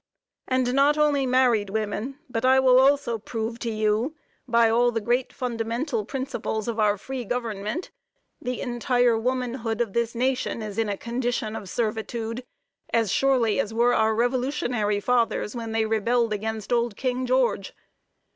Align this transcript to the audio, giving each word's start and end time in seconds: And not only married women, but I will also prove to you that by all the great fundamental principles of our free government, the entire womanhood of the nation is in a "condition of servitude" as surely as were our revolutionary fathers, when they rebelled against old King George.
And 0.47 0.73
not 0.73 0.97
only 0.97 1.27
married 1.27 1.69
women, 1.69 2.17
but 2.27 2.43
I 2.43 2.59
will 2.59 2.79
also 2.79 3.19
prove 3.19 3.59
to 3.59 3.69
you 3.69 4.15
that 4.47 4.51
by 4.51 4.67
all 4.67 4.89
the 4.91 4.99
great 4.99 5.31
fundamental 5.31 6.05
principles 6.05 6.67
of 6.67 6.79
our 6.79 6.97
free 6.97 7.23
government, 7.23 7.91
the 8.41 8.61
entire 8.61 9.15
womanhood 9.15 9.79
of 9.79 9.93
the 9.93 10.11
nation 10.15 10.63
is 10.63 10.79
in 10.79 10.89
a 10.89 10.97
"condition 10.97 11.55
of 11.55 11.69
servitude" 11.69 12.43
as 12.91 13.11
surely 13.11 13.59
as 13.59 13.75
were 13.75 13.93
our 13.93 14.15
revolutionary 14.15 14.99
fathers, 15.01 15.55
when 15.55 15.71
they 15.71 15.85
rebelled 15.85 16.33
against 16.33 16.73
old 16.73 16.95
King 16.97 17.27
George. 17.27 17.73